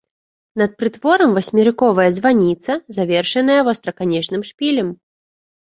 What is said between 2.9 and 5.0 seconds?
завершаная востраканечным шпілем.